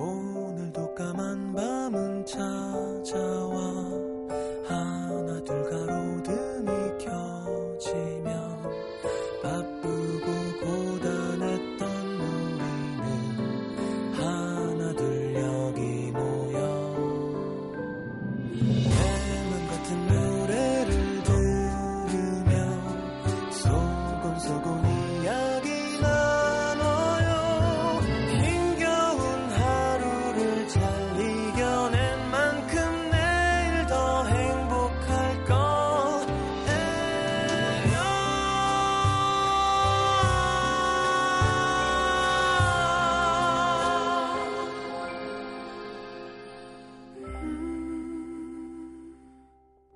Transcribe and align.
오늘도 0.00 0.94
까만 0.94 1.52
밤은 1.52 2.24
찾아와 2.24 3.89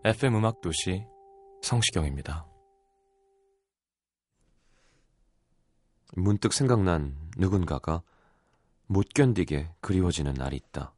FM 0.06 0.36
음악 0.36 0.60
도시 0.60 1.06
성시경입니다. 1.62 2.46
문득 6.12 6.52
생각난 6.52 7.16
누군가가 7.38 8.02
못 8.86 9.08
견디게 9.14 9.70
그리워지는 9.80 10.34
날이 10.34 10.56
있다. 10.56 10.92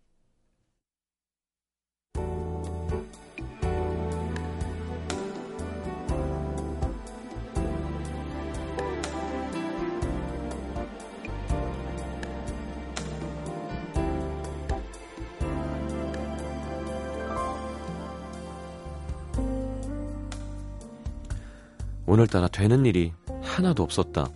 오늘따라 22.17 22.49
되는 22.49 22.87
일이 22.87 23.13
하나도 23.43 23.83
없었다. 23.83 24.27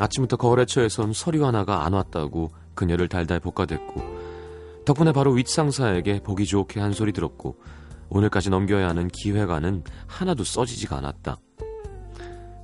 아침부터 0.00 0.38
거래처에선 0.38 1.12
서류 1.12 1.44
하나가 1.44 1.84
안 1.84 1.92
왔다고 1.92 2.50
그녀를 2.74 3.06
달달 3.06 3.38
볶아댔고 3.38 4.00
덕분에 4.86 5.12
바로 5.12 5.32
윗상사에게 5.32 6.22
보기 6.22 6.46
좋게 6.46 6.80
한 6.80 6.94
소리 6.94 7.12
들었고 7.12 7.58
오늘까지 8.08 8.48
넘겨야 8.48 8.88
하는 8.88 9.08
기획안은 9.08 9.84
하나도 10.06 10.42
써지지가 10.42 10.96
않았다. 10.96 11.36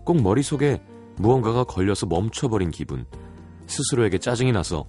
꼭 0.06 0.22
머릿속에 0.22 0.82
무언가가 1.16 1.64
걸려서 1.64 2.06
멈춰버린 2.06 2.70
기분 2.70 3.04
스스로에게 3.66 4.16
짜증이 4.16 4.50
나서 4.50 4.86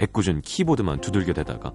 애꿎은 0.00 0.42
키보드만 0.42 1.00
두들겨 1.00 1.32
대다가 1.32 1.72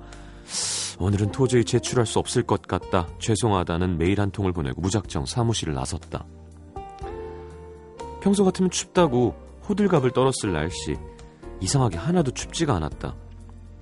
오늘은 1.00 1.32
도저히 1.32 1.64
제출할 1.64 2.06
수 2.06 2.20
없을 2.20 2.44
것 2.44 2.62
같다. 2.64 3.08
죄송하다는 3.20 3.98
메일 3.98 4.20
한 4.20 4.32
통을 4.32 4.52
보내고 4.52 4.82
무작정 4.82 5.26
사무실을 5.26 5.74
나섰다. 5.74 6.26
평소 8.22 8.44
같으면 8.44 8.70
춥다고 8.70 9.34
호들갑을 9.70 10.12
떨었을 10.12 10.52
날씨 10.52 10.98
이상하게 11.62 11.98
하나도 11.98 12.32
춥지가 12.32 12.76
않았다. 12.76 13.16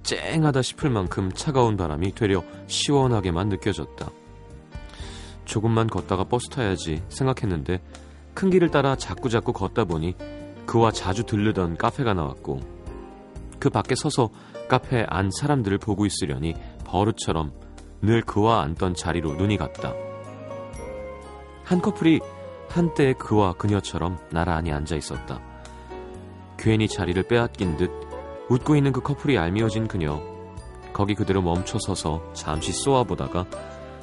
쨍하다 0.04 0.62
싶을 0.62 0.92
만큼 0.92 1.32
차가운 1.34 1.76
바람이 1.76 2.14
되려 2.14 2.44
시원하게만 2.68 3.50
느껴졌다. 3.50 4.10
조금만 5.46 5.88
걷다가 5.88 6.24
버스 6.24 6.50
타야지 6.50 7.02
생각했는데 7.10 7.82
큰 8.36 8.52
길을 8.52 8.70
따라 8.70 8.96
자꾸자꾸 8.96 9.54
걷다 9.54 9.86
보니 9.86 10.16
그와 10.68 10.92
자주 10.92 11.24
들르던 11.24 11.78
카페가 11.78 12.14
나왔고 12.14 12.60
그 13.60 13.72
밖에 13.72 13.96
서서 13.96 14.30
카페 14.68 15.06
안 15.08 15.32
사람들을 15.32 15.78
보고 15.80 16.06
있으려니 16.06 16.54
버릇처럼 16.88 17.52
늘 18.02 18.22
그와 18.22 18.62
앉던 18.64 18.96
자리로 18.96 19.34
눈이 19.34 19.58
갔다. 19.58 19.94
한 21.64 21.82
커플이 21.82 22.20
한때 22.70 23.14
그와 23.14 23.54
그녀처럼 23.54 24.18
나란히 24.32 24.72
앉아 24.72 24.96
있었다. 24.96 25.40
괜히 26.58 26.88
자리를 26.88 27.22
빼앗긴 27.24 27.78
듯 27.78 27.92
웃고 28.50 28.76
있는 28.76 28.92
그 28.92 29.02
커플이 29.02 29.38
알미어진 29.38 29.88
그녀. 29.88 30.22
거기 30.94 31.14
그대로 31.14 31.42
멈춰 31.42 31.78
서서 31.80 32.24
잠시 32.34 32.72
쏘아보다가 32.72 33.46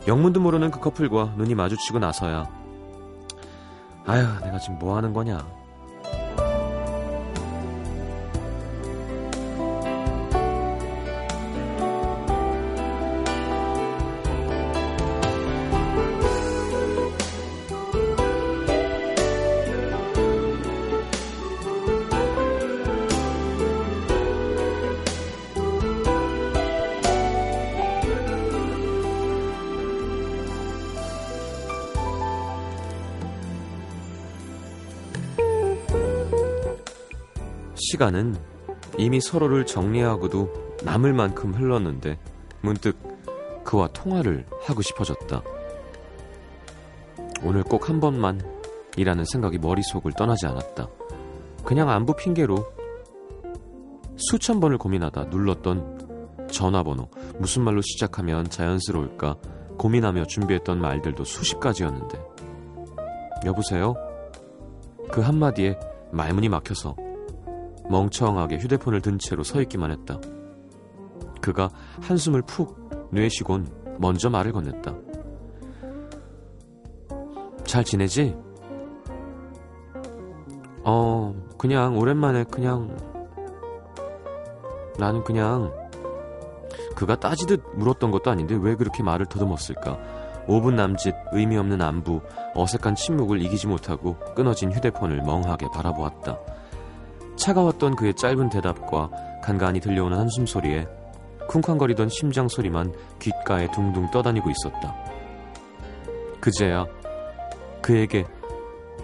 영문도 0.06 0.40
모르는 0.40 0.70
그 0.70 0.78
커플과 0.80 1.34
눈이 1.36 1.54
마주치고 1.54 1.98
나서야 1.98 2.48
아휴 4.06 4.40
내가 4.44 4.58
지금 4.58 4.78
뭐 4.78 4.96
하는 4.96 5.12
거냐 5.12 5.44
시간은 37.94 38.36
이미 38.98 39.20
서로를 39.20 39.66
정리하고도 39.66 40.78
남을 40.82 41.12
만큼 41.12 41.54
흘렀는데 41.54 42.18
문득 42.60 42.98
그와 43.62 43.86
통화를 43.88 44.46
하고 44.62 44.82
싶어졌다. 44.82 45.42
오늘 47.44 47.62
꼭 47.62 47.88
한 47.88 48.00
번만 48.00 48.40
이라는 48.96 49.24
생각이 49.24 49.58
머릿속을 49.58 50.12
떠나지 50.14 50.46
않았다. 50.46 50.88
그냥 51.64 51.88
안부 51.88 52.16
핑계로 52.16 52.66
수천 54.16 54.58
번을 54.58 54.76
고민하다 54.76 55.26
눌렀던 55.26 56.48
전화번호 56.50 57.08
무슨 57.38 57.62
말로 57.62 57.80
시작하면 57.80 58.50
자연스러울까 58.50 59.36
고민하며 59.78 60.24
준비했던 60.24 60.80
말들도 60.80 61.22
수십 61.22 61.60
가지였는데 61.60 62.20
여보세요? 63.44 63.94
그 65.12 65.20
한마디에 65.20 65.78
말문이 66.10 66.48
막혀서 66.48 67.03
멍청하게 67.90 68.58
휴대폰을 68.58 69.00
든 69.00 69.18
채로 69.18 69.42
서 69.42 69.60
있기만 69.62 69.90
했다. 69.90 70.20
그가 71.40 71.70
한숨을 72.00 72.42
푹 72.42 73.10
내쉬곤 73.12 73.96
먼저 73.98 74.30
말을 74.30 74.52
건넸다. 74.52 74.96
잘 77.64 77.84
지내지? 77.84 78.36
어, 80.84 81.34
그냥 81.58 81.96
오랜만에 81.98 82.44
그냥 82.44 82.96
나는 84.98 85.24
그냥 85.24 85.72
그가 86.94 87.16
따지듯 87.16 87.62
물었던 87.74 88.10
것도 88.10 88.30
아닌데 88.30 88.56
왜 88.60 88.76
그렇게 88.76 89.02
말을 89.02 89.26
더듬었을까? 89.26 89.98
5분 90.46 90.74
남짓 90.74 91.14
의미 91.32 91.56
없는 91.56 91.80
안부, 91.80 92.20
어색한 92.54 92.94
침묵을 92.94 93.40
이기지 93.42 93.66
못하고 93.66 94.16
끊어진 94.34 94.70
휴대폰을 94.72 95.22
멍하게 95.22 95.68
바라보았다. 95.72 96.38
차가웠던 97.44 97.96
그의 97.96 98.14
짧은 98.14 98.48
대답과 98.48 99.10
간간히 99.42 99.78
들려오는 99.78 100.16
한숨 100.16 100.46
소리에 100.46 100.86
쿵쾅거리던 101.46 102.08
심장 102.08 102.48
소리만 102.48 102.94
귓가에 103.18 103.70
둥둥 103.70 104.10
떠다니고 104.10 104.48
있었다. 104.48 104.96
그제야 106.40 106.86
그에게 107.82 108.24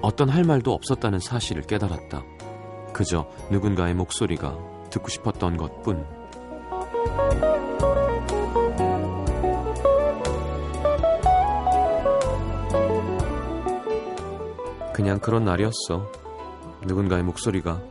어떤 0.01 0.31
할 0.31 0.45
말도 0.45 0.73
없었다는 0.73 1.19
사실을 1.19 1.65
깨달았다. 1.65 2.23
그저 2.95 3.29
누군가의 3.51 3.93
목소리가 3.93 4.57
듣고 4.89 5.11
싶었던 5.11 5.59
것 5.59 5.83
뿐. 5.83 6.07
그냥 14.95 15.19
그런 15.19 15.45
날이었어. 15.45 16.11
누군가의 16.87 17.23
목소리가 17.23 17.90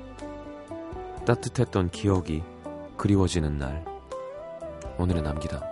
따뜻했던 1.29 1.91
기억이 1.91 2.41
그리워지는 2.97 3.59
날. 3.59 3.85
오늘의 4.97 5.21
남기다. 5.21 5.69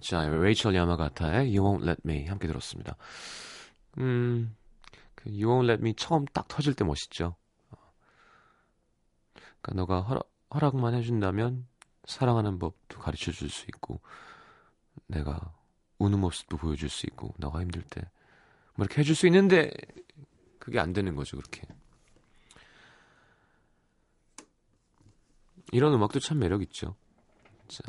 자, 0.00 0.28
레이첼 0.28 0.74
야마가타의 0.74 1.56
You 1.56 1.78
Won't 1.78 1.88
Let 1.88 2.02
Me 2.04 2.26
함께 2.26 2.46
들었습니다. 2.46 2.96
음, 3.98 4.56
그 5.14 5.30
You 5.30 5.46
Won't 5.46 5.70
Let 5.70 5.82
Me 5.82 5.94
처음 5.94 6.24
딱 6.26 6.48
터질 6.48 6.74
때 6.74 6.84
멋있죠. 6.84 7.36
그러니까 9.60 9.74
너가 9.74 10.00
허락, 10.02 10.30
허락만 10.54 10.94
해준다면 10.94 11.66
사랑하는 12.04 12.58
법도 12.58 12.98
가르쳐 12.98 13.30
줄 13.30 13.50
수 13.50 13.66
있고 13.68 14.00
내가 15.06 15.54
우는 15.98 16.18
모습도 16.18 16.56
보여줄 16.56 16.88
수 16.88 17.06
있고 17.06 17.34
너가 17.38 17.60
힘들 17.60 17.82
때 17.82 18.02
뭐 18.80 18.86
이렇게 18.86 19.00
해줄 19.00 19.14
수 19.14 19.26
있는데 19.26 19.70
그게 20.58 20.78
안 20.80 20.94
되는 20.94 21.14
거죠 21.14 21.36
그렇게 21.36 21.62
이런 25.70 25.92
음악도 25.92 26.18
참 26.18 26.38
매력 26.38 26.62
있죠 26.62 26.96
자 27.68 27.82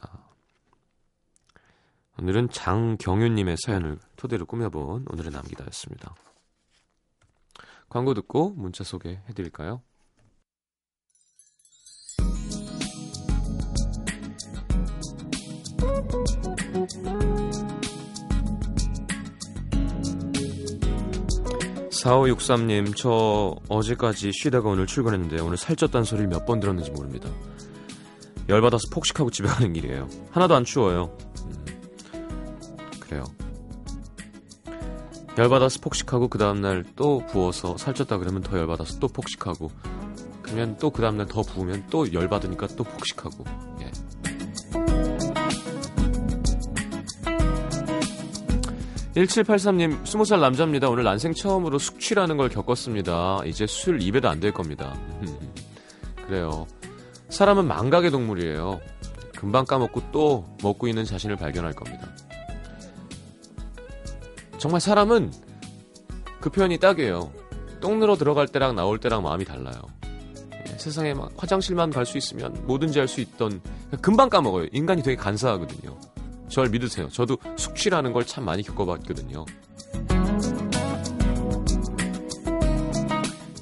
오늘은 2.20 2.50
장경윤님의 2.50 3.58
사연을 3.66 4.00
토대로 4.16 4.46
꾸며본 4.46 5.06
오늘의 5.10 5.32
남기다였습니다. 5.32 6.14
광고 7.90 8.14
듣고 8.14 8.52
문자 8.52 8.84
소개해드릴까요? 8.84 9.82
(4563님) 21.92 22.96
저 22.96 23.56
어제까지 23.70 24.32
쉬다가 24.34 24.70
오늘 24.70 24.88
출근했는데 24.88 25.42
오늘 25.42 25.58
살쪘다는 25.58 26.04
소리를 26.06 26.28
몇 26.30 26.46
번 26.46 26.60
들었는지 26.60 26.92
모릅니다. 26.92 27.30
열받아서 28.50 28.84
폭식하고 28.92 29.30
집에 29.30 29.48
가는 29.48 29.72
길이에요. 29.74 30.10
하나도 30.32 30.56
안 30.56 30.66
추워요. 30.66 31.16
음, 31.22 31.31
그래요 33.12 33.26
열받아서 35.38 35.80
폭식하고 35.82 36.30
그 36.30 36.38
다음날 36.38 36.86
또 36.96 37.26
부어서 37.28 37.76
살쪘다 37.76 38.20
그러면 38.20 38.42
더 38.42 38.58
열받아서 38.58 39.00
또 39.00 39.08
폭식하고 39.10 39.70
그러면 40.42 40.78
또 40.78 40.90
그 40.92 41.02
다음날 41.02 41.28
더 41.28 41.42
부으면 41.42 41.88
또 41.90 42.12
열받으니까 42.12 42.68
또 42.78 42.84
폭식하고 42.86 43.44
예. 43.82 43.92
1783님, 49.16 50.04
20살 50.04 50.40
남자입니다. 50.40 50.90
오늘 50.90 51.04
난생 51.04 51.34
처음으로 51.34 51.80
숙취라는 51.80 52.38
걸 52.38 52.48
겪었습니다. 52.48 53.42
이제 53.46 53.68
술 53.68 54.02
입에도 54.02 54.30
안 54.30 54.40
될 54.40 54.54
겁니다. 54.54 54.98
그래요. 56.28 56.66
사람은 57.30 57.68
망각의 57.68 58.10
동물이에요. 58.12 58.80
금방 59.36 59.66
까먹고 59.66 60.12
또 60.14 60.46
먹고 60.64 60.88
있는 60.88 61.04
자신을 61.04 61.36
발견할 61.36 61.74
겁니다. 61.74 62.08
정말 64.62 64.80
사람은 64.80 65.34
그 66.40 66.52
표현이 66.52 66.78
딱이에요. 66.78 67.32
똥 67.80 68.00
누러 68.00 68.16
들어갈 68.16 68.48
때랑 68.48 68.76
나올 68.76 69.00
때랑 69.00 69.24
마음이 69.24 69.44
달라요. 69.44 69.74
예, 70.68 70.78
세상에 70.78 71.16
막 71.16 71.32
화장실만 71.36 71.90
갈 71.90 72.06
수 72.06 72.20
있으면 72.20 72.54
뭐든지 72.68 73.00
할 73.00 73.08
수 73.08 73.22
있던 73.22 73.60
금방 74.02 74.30
까먹어요. 74.30 74.68
인간이 74.72 75.02
되게 75.02 75.16
간사하거든요. 75.18 75.98
절 76.48 76.70
믿으세요. 76.70 77.10
저도 77.10 77.38
숙취라는 77.58 78.14
걸 78.14 78.24
참 78.24 78.46
많이 78.46 78.62
겪어봤거든요. 78.62 79.46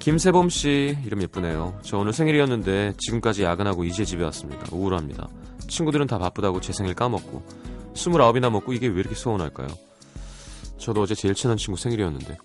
김세범 0.01 0.49
씨 0.49 0.97
이름 1.05 1.21
예쁘네요. 1.21 1.79
저 1.81 1.97
오늘 1.97 2.11
생일이었는데 2.11 2.95
지금까지 2.97 3.43
야근하고 3.43 3.85
이제 3.85 4.03
집에 4.03 4.25
왔습니다. 4.25 4.65
우울합니다. 4.73 5.29
친구들은 5.69 6.07
다 6.07 6.17
바쁘다고 6.17 6.59
제 6.59 6.73
생일 6.73 6.93
까먹고 6.93 7.41
29이나 7.93 8.51
먹고 8.51 8.73
이게 8.73 8.87
왜 8.87 8.99
이렇게 8.99 9.15
서운할까요? 9.15 9.67
저도 10.79 11.01
어제 11.01 11.13
제일 11.15 11.33
친한 11.35 11.57
친구 11.57 11.79
생일이었는데 11.79 12.37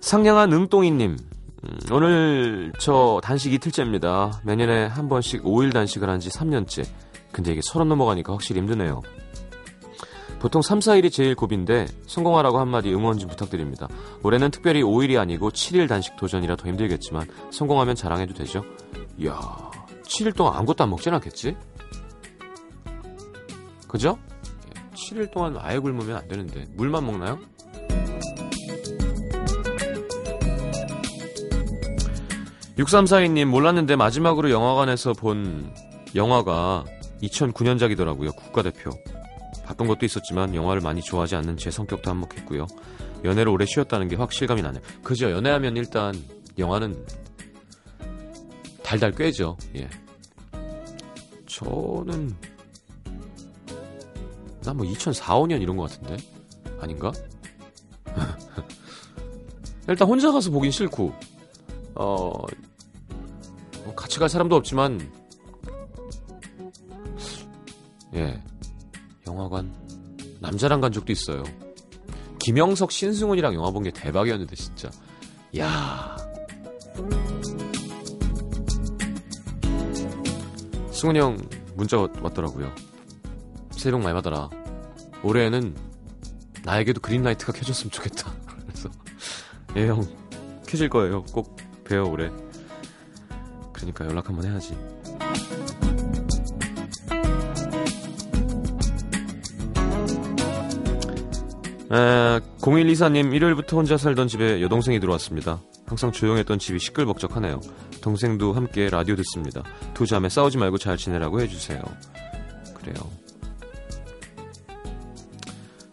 상냥한 0.00 0.52
응똥이님 0.52 1.16
음, 1.64 1.78
오늘 1.92 2.72
저 2.80 3.20
단식 3.22 3.52
이틀째입니다. 3.52 4.40
매년에 4.44 4.86
한 4.86 5.08
번씩 5.08 5.44
5일 5.44 5.72
단식을 5.72 6.08
한 6.08 6.18
지 6.18 6.28
3년째. 6.28 6.84
근데 7.30 7.52
이게 7.52 7.60
서른 7.62 7.88
넘어가니까 7.88 8.32
확실히 8.32 8.60
힘드네요. 8.60 9.00
보통 10.40 10.60
3, 10.60 10.80
4일이 10.80 11.10
제일 11.12 11.36
고비인데 11.36 11.86
성공하라고 12.08 12.58
한마디 12.58 12.92
응원 12.92 13.16
좀 13.16 13.30
부탁드립니다. 13.30 13.86
올해는 14.24 14.50
특별히 14.50 14.82
5일이 14.82 15.20
아니고 15.20 15.50
7일 15.50 15.88
단식 15.88 16.16
도전이라 16.16 16.56
더 16.56 16.66
힘들겠지만 16.68 17.28
성공하면 17.52 17.94
자랑해도 17.94 18.34
되죠? 18.34 18.64
이야, 19.18 19.38
7일 20.04 20.34
동안 20.34 20.54
아무것도 20.56 20.82
안 20.82 20.90
먹진 20.90 21.14
않겠지? 21.14 21.56
그죠? 23.86 24.18
7일 24.94 25.30
동안 25.30 25.56
아예 25.58 25.78
굶으면 25.78 26.16
안 26.16 26.28
되는데 26.28 26.66
물만 26.74 27.04
먹나요? 27.06 27.38
(6342님) 32.78 33.46
몰랐는데 33.46 33.96
마지막으로 33.96 34.50
영화관에서 34.50 35.12
본 35.12 35.72
영화가 36.14 36.84
2009년작이더라고요 37.22 38.34
국가대표. 38.36 38.90
바쁜 39.64 39.86
것도 39.86 40.04
있었지만 40.04 40.54
영화를 40.54 40.80
많이 40.82 41.00
좋아하지 41.02 41.36
않는 41.36 41.56
제 41.56 41.70
성격도 41.70 42.10
한몫했고요. 42.10 42.66
연애를 43.24 43.52
오래 43.52 43.64
쉬었다는 43.64 44.08
게 44.08 44.16
확 44.16 44.32
실감이 44.32 44.60
나네요. 44.62 44.82
그죠? 45.02 45.30
연애하면 45.30 45.76
일단 45.76 46.14
영화는 46.58 47.06
달달 48.82 49.12
꿰죠. 49.12 49.56
예. 49.76 49.88
저는 51.46 52.34
난뭐 54.64 54.84
2004, 54.84 55.34
5년 55.40 55.60
이런 55.60 55.76
것 55.76 55.90
같은데? 55.90 56.16
아닌가? 56.80 57.12
일단 59.88 60.08
혼자 60.08 60.30
가서 60.30 60.50
보긴 60.50 60.70
싫고. 60.70 61.12
어뭐 61.94 62.46
같이 63.96 64.18
갈 64.18 64.28
사람도 64.28 64.54
없지만. 64.56 65.10
예. 68.14 68.42
영화관. 69.26 69.74
남자랑 70.40 70.80
간 70.80 70.92
적도 70.92 71.12
있어요. 71.12 71.42
김영석 72.38 72.90
신승훈이랑 72.92 73.54
영화 73.54 73.70
본 73.70 73.82
게 73.82 73.90
대박이었는데 73.90 74.54
진짜. 74.56 74.90
야. 75.58 76.16
승훈이 80.92 81.18
형 81.18 81.36
문자 81.74 81.98
왔더라고요 81.98 82.72
새해 83.82 83.90
복 83.90 84.00
많이 84.02 84.14
받아라. 84.14 84.48
올해에는 85.24 85.74
나에게도 86.62 87.00
그린라이트가 87.00 87.52
켜졌으면 87.52 87.90
좋겠다. 87.90 88.32
그래서 88.64 88.88
예 89.74 89.88
형 89.88 90.06
켜질 90.68 90.88
거예요. 90.88 91.24
꼭 91.24 91.56
봬요 91.82 92.08
올해. 92.08 92.30
그러니까 93.72 94.06
연락 94.06 94.28
한번 94.28 94.48
해야지. 94.48 94.76
에, 101.90 102.40
0124님 102.60 103.34
일요일부터 103.34 103.76
혼자 103.76 103.96
살던 103.96 104.28
집에 104.28 104.62
여동생이 104.62 105.00
들어왔습니다. 105.00 105.60
항상 105.86 106.12
조용했던 106.12 106.60
집이 106.60 106.78
시끌벅적하네요. 106.78 107.60
동생도 108.00 108.52
함께 108.52 108.88
라디오 108.88 109.16
듣습니다. 109.16 109.62
두 109.92 110.06
자매 110.06 110.28
싸우지 110.28 110.56
말고 110.56 110.78
잘 110.78 110.96
지내라고 110.96 111.40
해주세요. 111.40 111.82
그래요. 112.74 113.21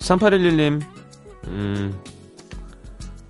3811님, 0.09 0.81
음, 1.47 2.01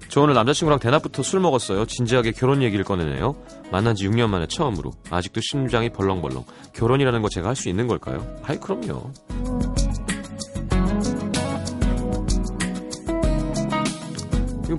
저 0.07 0.21
오늘 0.21 0.33
남자친구랑 0.33 0.79
대낮부터 0.79 1.24
술 1.24 1.41
먹었어요. 1.41 1.86
진지하게 1.86 2.31
결혼 2.31 2.63
얘기를 2.63 2.86
꺼내네요. 2.86 3.36
만난 3.69 3.95
지 3.95 4.07
6년 4.07 4.29
만에 4.29 4.48
처음으로. 4.48 4.91
아직도 5.09 5.41
심장이 5.41 5.89
벌렁벌렁. 5.89 6.45
결혼이라는 6.74 7.21
거 7.21 7.29
제가 7.29 7.50
할 7.50 7.55
수 7.55 7.67
있는 7.67 7.88
걸까요? 7.88 8.25
아이, 8.43 8.57
그럼요. 8.57 9.12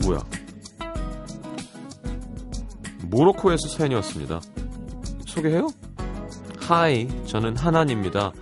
뭐야? 0.02 0.20
모로코에서 3.02 3.68
사연이 3.68 3.94
왔습니다. 3.96 4.40
소개해요? 5.26 5.68
Hi, 6.70 7.08
저는 7.26 7.56
하난입니다. 7.56 8.32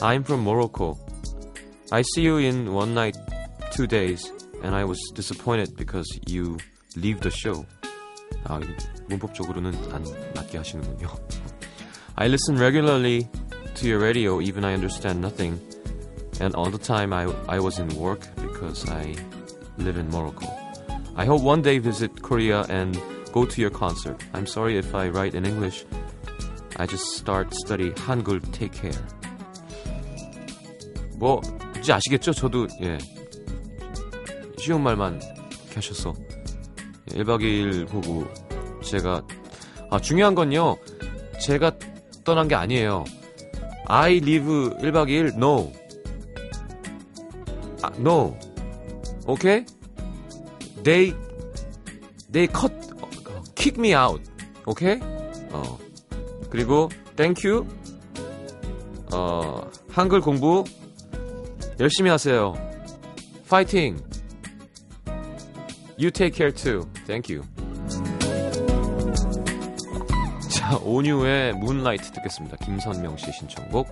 I'm 0.00 0.20
from 0.20 0.42
Morocco. 0.42 1.05
I 1.91 2.01
see 2.01 2.21
you 2.21 2.37
in 2.37 2.73
one 2.73 2.93
night, 2.93 3.17
two 3.71 3.87
days, 3.87 4.31
and 4.63 4.75
I 4.75 4.83
was 4.85 4.99
disappointed 5.13 5.75
because 5.75 6.07
you 6.27 6.57
leave 6.95 7.19
the 7.21 7.31
show. 7.31 7.65
아, 8.45 8.59
문법적으로는 9.07 9.73
안 9.91 10.03
맞게 10.35 10.57
하시는군요. 10.57 11.07
I 12.15 12.27
listen 12.27 12.57
regularly 12.57 13.27
to 13.75 13.87
your 13.87 13.99
radio, 13.99 14.41
even 14.41 14.63
I 14.63 14.73
understand 14.73 15.21
nothing. 15.21 15.59
And 16.39 16.55
all 16.55 16.71
the 16.71 16.77
time 16.77 17.13
I, 17.13 17.31
I 17.47 17.59
was 17.59 17.77
in 17.79 17.87
work 17.97 18.27
because 18.37 18.89
I 18.89 19.15
live 19.77 19.97
in 19.97 20.09
Morocco. 20.09 20.47
I 21.15 21.25
hope 21.25 21.41
one 21.41 21.61
day 21.61 21.77
visit 21.79 22.21
Korea 22.21 22.65
and 22.69 22.99
go 23.31 23.45
to 23.45 23.61
your 23.61 23.69
concert. 23.69 24.23
I'm 24.33 24.47
sorry 24.47 24.77
if 24.77 24.95
I 24.95 25.09
write 25.09 25.35
in 25.35 25.45
English. 25.45 25.85
I 26.77 26.85
just 26.85 27.17
start 27.17 27.53
study 27.53 27.91
Hangul. 27.91 28.41
Take 28.53 28.73
care. 28.73 28.97
뭐 31.17 31.41
이제 31.86 31.92
아시겠죠? 31.92 32.32
저도 32.32 32.66
예 32.82 32.98
쉬운 34.58 34.82
말만 34.82 35.20
하셔서 35.72 36.12
1박 37.10 37.42
2일 37.42 37.86
보고 37.86 38.26
제가 38.82 39.22
아 39.92 40.00
중요한 40.00 40.34
건요. 40.34 40.76
제가 41.40 41.70
떠난 42.24 42.48
게 42.48 42.56
아니에요. 42.56 43.04
I 43.86 44.16
live 44.16 44.70
1박 44.80 45.06
2일 45.06 45.36
no. 45.36 45.72
아, 47.82 47.92
no. 48.00 48.36
Okay? 49.28 49.64
They 50.82 51.14
they 52.32 52.52
cut 52.52 52.74
kick 53.54 53.78
me 53.78 53.94
out. 53.94 54.28
Okay? 54.66 54.98
어. 55.52 55.78
그리고 56.50 56.88
thank 57.14 57.48
you. 57.48 57.64
어, 59.12 59.70
한글 59.88 60.20
공부 60.20 60.64
열심히 61.78 62.10
하세요. 62.10 62.54
파이팅. 63.48 63.96
You 65.98 66.10
take 66.10 66.32
care 66.34 66.52
too. 66.52 66.86
Thank 67.06 67.34
you. 67.34 67.46
자, 70.50 70.76
온유의 70.82 71.54
문라이트 71.54 72.10
듣겠습니다. 72.12 72.56
김선명 72.58 73.16
씨 73.16 73.30
신청곡. 73.32 73.88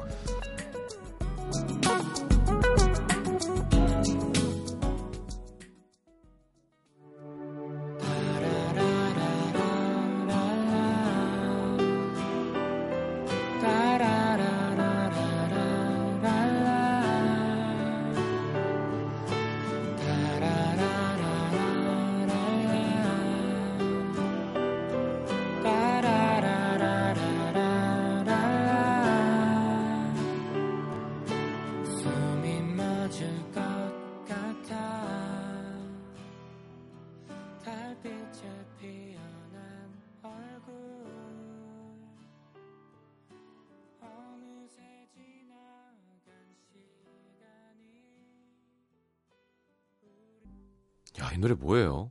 노래 51.44 51.54
뭐예요? 51.54 52.10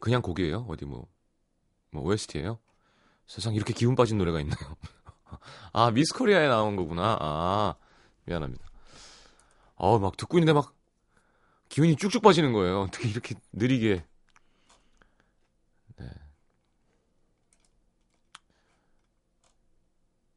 그냥 0.00 0.20
곡이에요? 0.20 0.66
어디 0.68 0.84
뭐, 0.84 1.06
뭐 1.92 2.02
OST예요? 2.02 2.58
세상 3.28 3.54
이렇게 3.54 3.72
기운 3.72 3.94
빠진 3.94 4.18
노래가 4.18 4.40
있나요? 4.40 4.58
아, 5.72 5.92
미스 5.92 6.12
코리아에 6.12 6.48
나온 6.48 6.74
거구나. 6.74 7.16
아, 7.20 7.76
미안합니다. 8.24 8.64
어, 9.76 10.00
막 10.00 10.16
듣고 10.16 10.38
있는데 10.38 10.52
막 10.52 10.74
기운이 11.68 11.94
쭉쭉 11.94 12.20
빠지는 12.20 12.52
거예요. 12.52 12.80
어떻게 12.80 13.08
이렇게 13.08 13.36
느리게. 13.52 14.04
네. 15.96 16.10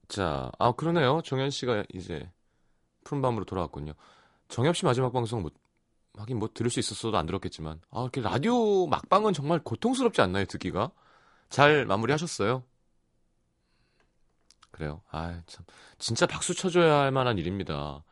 자, 0.08 0.52
아, 0.60 0.74
그러네요. 0.74 1.24
정현 1.26 1.50
씨가 1.50 1.86
이제 1.92 2.32
푸른 3.04 3.24
밤으로 3.24 3.46
돌아왔군요. 3.46 3.94
정엽 4.48 4.78
씨 4.78 4.86
마지막 4.86 5.12
방송 5.12 5.42
못, 5.42 5.56
하긴 6.18 6.40
뭐 6.40 6.50
들을 6.54 6.70
수 6.70 6.80
있었어도 6.80 7.18
안 7.18 7.26
들었겠지만. 7.26 7.82
아 7.92 8.02
이렇게 8.02 8.22
라디오 8.22 8.88
막방은 8.88 9.34
정말 9.34 9.60
고통스럽지 9.60 10.22
않나요 10.22 10.46
듣기가? 10.46 10.92
잘 11.50 11.86
마무리하셨어요? 11.86 12.64
그래요. 14.72 15.02
아 15.10 15.42
참. 15.48 15.66
진짜 15.98 16.28
박수 16.28 16.54
쳐줘야 16.54 17.00
할 17.00 17.12
만한 17.12 17.38
일입니다. 17.38 18.04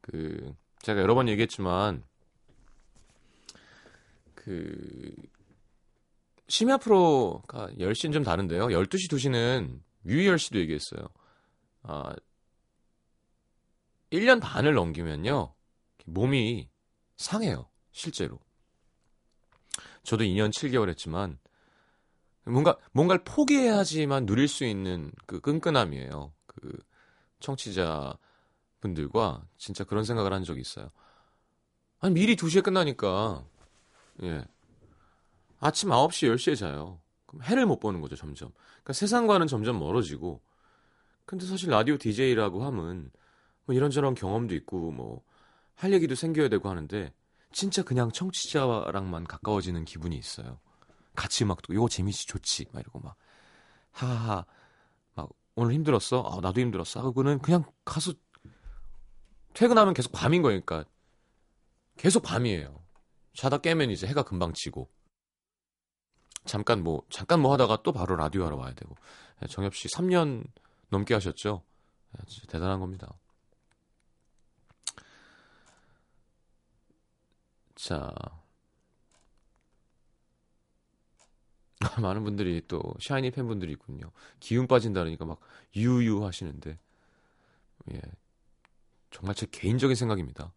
그 0.00 0.54
제가 0.80 1.00
여러 1.00 1.14
번 1.14 1.28
얘기했지만 1.28 2.02
그 4.34 5.14
심야 6.48 6.76
프로가 6.76 7.68
10시는 7.78 8.12
좀 8.12 8.22
다른데요. 8.22 8.66
12시 8.66 9.10
2시는 9.10 9.80
유희열 10.04 10.38
씨도 10.38 10.58
얘기했어요. 10.58 11.08
아 11.82 12.14
1년 14.12 14.40
반을 14.40 14.74
넘기면요. 14.74 15.54
몸이 16.06 16.68
상해요. 17.16 17.68
실제로. 17.92 18.38
저도 20.02 20.24
2년 20.24 20.50
7개월 20.50 20.88
했지만 20.90 21.38
뭔가 22.44 22.76
뭔가를 22.92 23.24
포기해야지만 23.24 24.26
누릴 24.26 24.48
수 24.48 24.64
있는 24.64 25.10
그 25.26 25.40
끈끈함이에요. 25.40 26.32
그 26.46 26.78
청취자 27.40 28.18
분들과 28.80 29.46
진짜 29.56 29.84
그런 29.84 30.04
생각을 30.04 30.32
한 30.32 30.44
적이 30.44 30.60
있어요. 30.60 30.90
아니 32.00 32.14
미리 32.14 32.36
2시에 32.36 32.62
끝나니까 32.62 33.44
예. 34.22 34.44
아침 35.60 35.88
9시 35.88 36.34
10시에 36.34 36.56
자요. 36.56 37.00
그럼 37.26 37.42
해를 37.44 37.64
못 37.64 37.80
보는 37.80 38.02
거죠, 38.02 38.16
점점. 38.16 38.50
그러니까 38.74 38.92
세상과는 38.92 39.46
점점 39.46 39.78
멀어지고 39.78 40.42
근데 41.24 41.46
사실 41.46 41.70
라디오 41.70 41.96
DJ라고 41.96 42.64
하면 42.64 43.10
뭐 43.64 43.74
이런저런 43.74 44.14
경험도 44.14 44.54
있고 44.56 44.92
뭐 44.92 45.22
할 45.74 45.92
얘기도 45.92 46.14
생겨야 46.14 46.48
되고 46.48 46.68
하는데 46.68 47.12
진짜 47.52 47.82
그냥 47.82 48.10
청취자랑만 48.10 49.24
가까워지는 49.24 49.84
기분이 49.84 50.16
있어요. 50.16 50.58
같이 51.14 51.44
막 51.44 51.58
이거 51.70 51.88
재밌지 51.88 52.26
좋지 52.26 52.66
막 52.72 52.80
이러고 52.80 53.00
막 53.00 53.16
하하하 53.92 54.44
막 55.14 55.30
오늘 55.54 55.74
힘들었어? 55.74 56.22
아 56.22 56.40
나도 56.40 56.60
힘들었어. 56.60 57.00
하고는 57.00 57.38
그냥 57.40 57.64
가서 57.84 58.12
퇴근하면 59.52 59.94
계속 59.94 60.10
밤인 60.12 60.42
거니까 60.42 60.84
계속 61.96 62.22
밤이에요. 62.22 62.82
자다 63.34 63.58
깨면 63.58 63.90
이제 63.90 64.06
해가 64.06 64.22
금방 64.24 64.52
지고 64.52 64.90
잠깐 66.44 66.82
뭐 66.82 67.02
잠깐 67.08 67.40
뭐 67.40 67.52
하다가 67.52 67.82
또 67.82 67.92
바로 67.92 68.16
라디오 68.16 68.44
하러 68.44 68.56
와야 68.56 68.74
되고 68.74 68.96
정엽 69.48 69.74
씨 69.74 69.88
3년 69.88 70.44
넘게 70.88 71.14
하셨죠? 71.14 71.62
진짜 72.26 72.46
대단한 72.48 72.80
겁니다. 72.80 73.18
자. 77.74 78.14
많은 82.00 82.24
분들이 82.24 82.62
또 82.66 82.80
샤이니 83.00 83.30
팬분들이 83.30 83.72
있군요. 83.72 84.10
기운 84.40 84.66
빠진다니까 84.66 85.24
막 85.24 85.40
유유 85.76 86.24
하시는데 86.24 86.78
예. 87.92 88.00
정말 89.10 89.34
제 89.34 89.46
개인적인 89.50 89.94
생각입니다. 89.94 90.52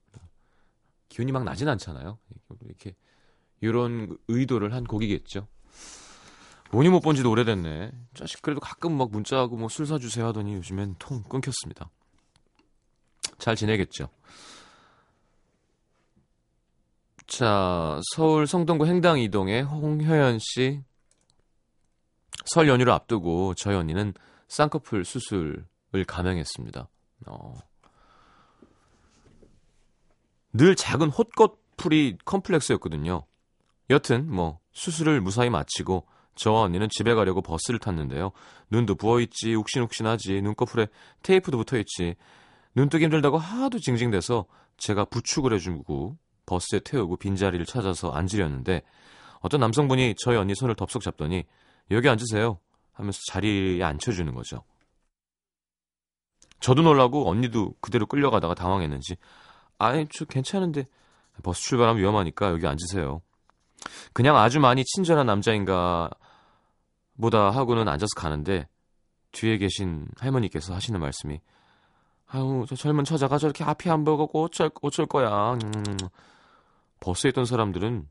기운이 1.10 1.32
막 1.32 1.44
나진 1.44 1.68
않잖아요. 1.70 2.18
이렇게 2.62 2.96
이런 3.62 4.18
의도를 4.28 4.74
한 4.74 4.84
곡이겠죠. 4.84 5.48
뭐니 6.72 6.90
못 6.90 7.00
본 7.02 7.16
지도 7.16 7.32
오래됐네. 7.32 7.92
자식 8.14 8.42
그래도 8.42 8.60
가끔 8.60 8.98
막 8.98 9.10
문자하고 9.12 9.58
뭐 9.58 9.70
술 9.70 9.86
사주세요 9.86 10.28
하더니 10.28 10.54
요즘엔 10.56 10.96
통 11.00 11.24
끊겼습니다. 11.24 11.90
잘 13.38 13.56
지내겠죠. 13.56 14.10
자, 17.28 18.00
서울 18.14 18.48
성동구 18.48 18.88
행당 18.88 19.20
이동의 19.20 19.64
홍효연 19.64 20.40
씨. 20.40 20.82
설 22.46 22.70
연휴를 22.70 22.94
앞두고 22.94 23.54
저희 23.56 23.76
언니는 23.76 24.14
쌍꺼풀 24.48 25.04
수술을 25.04 25.66
감행했습니다. 26.08 26.88
어. 27.28 27.54
늘 30.54 30.76
작은 30.78 31.10
헛것풀이 31.10 32.18
컴플렉스였거든요. 32.24 33.26
여튼 33.90 34.34
뭐 34.34 34.60
수술을 34.72 35.20
무사히 35.20 35.50
마치고 35.50 36.08
저와 36.36 36.62
언니는 36.62 36.88
집에 36.90 37.14
가려고 37.14 37.42
버스를 37.42 37.80
탔는데요. 37.80 38.32
눈도 38.72 38.96
부어있지 38.96 39.54
욱신욱신하지 39.56 40.42
눈꺼풀에 40.42 40.88
테이프도 41.24 41.58
붙어있지 41.58 42.16
눈뜨기 42.74 43.04
힘들다고 43.04 43.38
하도 43.38 43.80
징징대서 43.80 44.46
제가 44.78 45.06
부축을 45.06 45.54
해주고 45.54 46.18
버스에 46.48 46.80
태우고 46.80 47.18
빈자리를 47.18 47.64
찾아서 47.68 48.10
앉으려는데 48.10 48.82
어떤 49.42 49.60
남성분이 49.60 50.16
저희 50.18 50.38
언니 50.38 50.56
손을 50.56 50.74
덥석 50.76 51.04
잡더니 51.04 51.46
여기 51.92 52.10
앉으세요 52.10 52.60
하면서 52.94 53.20
자리에 53.28 53.84
앉혀주는 53.84 54.34
거죠. 54.34 54.64
저도 56.60 56.82
놀라고 56.82 57.30
언니도 57.30 57.76
그대로 57.80 58.08
끌려가다가 58.08 58.56
당황했는지 58.56 59.18
아니 59.78 60.08
저 60.12 60.26
괜찮은데 60.26 60.88
버스 61.44 61.62
출발하면 61.62 62.02
위험하니까 62.02 62.50
여기 62.50 62.66
앉으세요. 62.66 63.22
그냥 64.14 64.38
아주 64.38 64.60
많이 64.60 64.84
친절한 64.84 65.28
남자인가 65.28 66.10
보다 67.22 67.52
하고는 67.52 67.88
앉아서 67.88 68.10
가는데 68.16 68.68
뒤에 69.34 69.60
계신 69.60 70.08
할머니께서 70.18 70.74
하시는 70.74 71.00
말씀이 71.00 71.40
아유 72.26 72.66
저 72.68 72.76
젊은 72.76 73.04
처자가 73.04 73.38
저렇게 73.38 73.64
앞이 73.64 73.90
안 73.90 74.04
보고 74.04 74.28
어쩔 74.42 74.72
어쩔 74.82 75.06
거야. 75.06 75.54
음. 75.54 75.84
버스에 77.00 77.30
있던 77.30 77.46
사람들은 77.46 78.08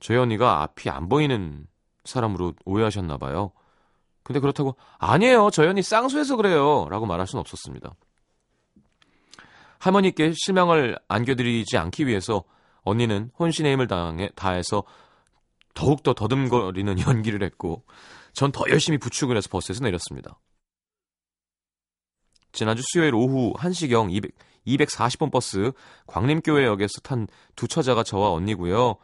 저희 0.00 0.18
언니가 0.18 0.62
앞이 0.62 0.90
안 0.90 1.08
보이는 1.08 1.66
사람으로 2.04 2.54
오해하셨나 2.64 3.16
봐요. 3.16 3.52
근데 4.22 4.40
그렇다고 4.40 4.76
아니에요. 4.98 5.50
저희 5.50 5.68
언니 5.68 5.82
쌍수해서 5.82 6.36
그래요. 6.36 6.86
라고 6.90 7.06
말할 7.06 7.26
수는 7.26 7.40
없었습니다. 7.40 7.94
할머니께 9.78 10.32
실망을 10.34 10.98
안겨드리지 11.08 11.76
않기 11.78 12.06
위해서 12.06 12.44
언니는 12.82 13.30
혼신의 13.38 13.72
힘을 13.72 13.86
당해, 13.86 14.30
다해서 14.34 14.84
더욱더 15.74 16.14
더듬거리는 16.14 17.00
연기를 17.00 17.42
했고 17.42 17.84
전 18.32 18.52
더 18.52 18.64
열심히 18.68 18.98
부축을 18.98 19.36
해서 19.36 19.48
버스에서 19.50 19.82
내렸습니다. 19.82 20.38
지난주 22.52 22.82
수요일 22.86 23.14
오후 23.14 23.54
1시경 23.54 24.12
200, 24.12 24.32
240번 24.66 25.30
버스 25.30 25.72
광림교회역에서 26.06 27.00
탄 27.02 27.26
두 27.54 27.66
처자가 27.68 28.02
저와 28.02 28.32
언니고요. 28.32 28.96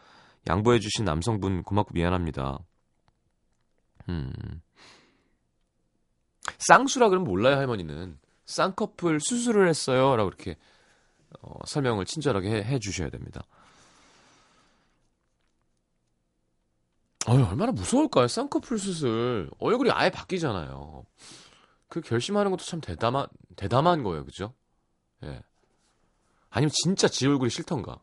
양보해 0.49 0.78
주신 0.78 1.04
남성분 1.04 1.62
고맙고 1.62 1.90
미안합니다. 1.95 2.59
음. 4.09 4.33
쌍수라 6.59 7.09
그러면 7.09 7.28
몰라요, 7.28 7.57
할머니는. 7.57 8.19
쌍꺼풀 8.45 9.21
수술을 9.21 9.69
했어요. 9.69 10.16
라고 10.16 10.28
이렇게 10.28 10.57
어, 11.40 11.54
설명을 11.66 12.04
친절하게 12.04 12.50
해, 12.50 12.62
해 12.64 12.78
주셔야 12.78 13.09
됩니다. 13.09 13.42
어휴, 17.28 17.45
얼마나 17.47 17.71
무서울까요? 17.73 18.26
쌍꺼풀 18.26 18.78
수술. 18.78 19.49
얼굴이 19.61 19.90
아예 19.92 20.11
바뀌잖아요. 20.11 21.04
그 21.88 22.00
결심하는 22.00 22.50
것도 22.50 22.64
참 22.64 22.81
대담한, 22.81 23.26
대담한 23.57 24.02
거예요. 24.02 24.25
그죠? 24.25 24.54
예. 25.25 25.40
아니면 26.52 26.71
진짜 26.71 27.09
지 27.09 27.26
얼굴이 27.26 27.50
싫던가. 27.50 27.99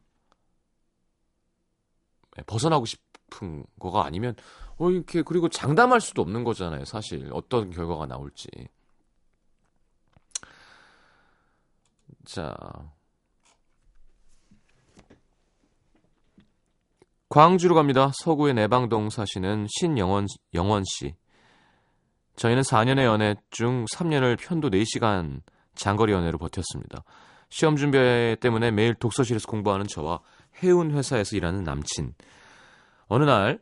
예, 2.37 2.41
벗어나고 2.43 2.85
싶은 2.85 3.63
거가 3.79 4.05
아니면, 4.05 4.35
어, 4.77 4.89
이렇게, 4.89 5.21
그리고 5.21 5.49
장담할 5.49 6.01
수도 6.01 6.23
없는 6.23 6.43
거잖아요. 6.43 6.83
사실. 6.85 7.29
어떤 7.31 7.69
결과가 7.69 8.07
나올지. 8.07 8.49
자. 12.25 12.55
광주로 17.29 17.75
갑니다. 17.75 18.11
서구의 18.15 18.55
내방동 18.55 19.11
사시는 19.11 19.67
신영원 19.69 20.25
영원 20.55 20.83
씨. 20.85 21.15
저희는 22.35 22.63
4년의 22.63 23.03
연애 23.03 23.35
중 23.51 23.85
3년을 23.93 24.39
편도 24.39 24.71
4시간 24.71 25.41
장거리 25.75 26.13
연애로 26.13 26.39
버텼습니다. 26.39 27.03
시험 27.49 27.75
준비 27.75 27.97
때문에 28.39 28.71
매일 28.71 28.95
독서실에서 28.95 29.47
공부하는 29.47 29.87
저와 29.87 30.21
해운 30.63 30.91
회사에서 30.91 31.35
일하는 31.35 31.63
남친. 31.63 32.13
어느 33.07 33.23
날 33.23 33.59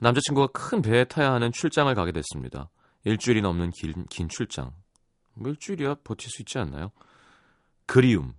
남자친구가 0.00 0.48
큰 0.52 0.82
배에 0.82 1.04
타야 1.04 1.32
하는 1.32 1.52
출장을 1.52 1.92
가게 1.94 2.12
됐습니다. 2.12 2.70
일주일이 3.04 3.40
넘는 3.40 3.70
긴, 3.70 4.04
긴 4.10 4.28
출장. 4.28 4.72
뭐 5.34 5.50
일주일이야 5.50 5.96
버틸 6.04 6.30
수 6.30 6.42
있지 6.42 6.58
않나요? 6.58 6.90
그리움. 7.86 8.34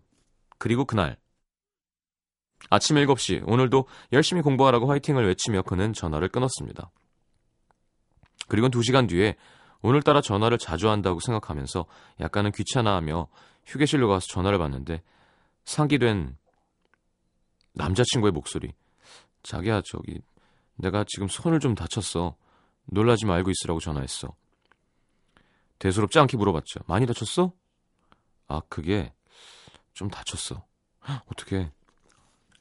그리고 0.59 0.85
그날 0.85 1.17
아침 2.69 2.95
7시 2.97 3.43
오늘도 3.45 3.87
열심히 4.11 4.41
공부하라고 4.41 4.89
화이팅을 4.89 5.27
외치며 5.27 5.63
그는 5.63 5.93
전화를 5.93 6.29
끊었습니다. 6.29 6.91
그리고 8.47 8.67
2시간 8.69 9.07
뒤에 9.07 9.35
오늘따라 9.81 10.21
전화를 10.21 10.57
자주 10.57 10.89
한다고 10.89 11.19
생각하면서 11.19 11.85
약간은 12.19 12.51
귀찮아하며 12.51 13.27
휴게실로 13.67 14.07
가서 14.07 14.25
전화를 14.27 14.57
받는데 14.57 15.03
상기된 15.65 16.37
남자친구의 17.73 18.31
목소리. 18.31 18.73
자기야 19.43 19.81
저기 19.85 20.21
내가 20.75 21.03
지금 21.07 21.27
손을 21.27 21.59
좀 21.59 21.75
다쳤어. 21.75 22.35
놀라지 22.85 23.25
말고 23.25 23.51
있으라고 23.51 23.79
전화했어. 23.79 24.33
대수롭지 25.79 26.17
않게 26.19 26.37
물어봤죠. 26.37 26.79
많이 26.87 27.05
다쳤어? 27.05 27.51
아 28.47 28.61
그게 28.69 29.13
좀 29.93 30.09
다쳤어. 30.09 30.65
어떻게 31.27 31.69